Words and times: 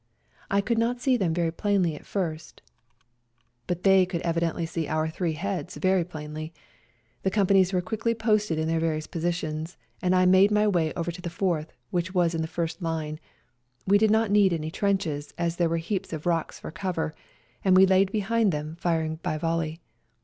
I 0.49 0.61
could 0.61 0.79
not 0.79 0.99
see 0.99 1.15
them 1.15 1.35
plainly 1.57 1.93
at 1.93 2.07
first, 2.07 2.63
but 3.67 3.83
they 3.83 4.03
could 4.07 4.21
evidently 4.21 4.65
see 4.65 4.87
our 4.87 5.07
three 5.07 5.33
heads 5.33 5.75
FIGHTING 5.75 5.91
ON 5.91 5.97
MOUNT 5.97 6.05
CHUKUS 6.05 6.53
139 7.35 7.43
very 7.45 7.69
plainly. 7.69 7.69
The 7.69 7.69
companies 7.69 7.71
were 7.71 7.87
quickly 7.87 8.15
posted 8.15 8.57
in 8.57 8.67
their 8.67 8.79
various 8.79 9.05
positions, 9.05 9.77
and 10.01 10.15
I 10.15 10.25
made 10.25 10.49
my 10.49 10.67
way 10.67 10.91
over 10.95 11.11
to 11.11 11.21
the 11.21 11.29
Fourth, 11.29 11.71
which 11.91 12.15
was 12.15 12.33
in 12.33 12.41
the 12.41 12.47
first 12.47 12.81
line; 12.81 13.19
we 13.85 13.99
did 13.99 14.09
not 14.09 14.31
need 14.31 14.53
any 14.53 14.71
trenches, 14.71 15.35
as 15.37 15.57
there 15.57 15.69
were 15.69 15.77
heaps 15.77 16.11
of 16.11 16.25
rocks 16.25 16.59
for 16.59 16.71
cover, 16.71 17.13
and 17.63 17.77
we 17.77 17.85
laid 17.85 18.11
behind 18.11 18.51
them 18.51 18.77
firing 18.79 19.19
by 19.21 19.37
voUey. 19.37 19.77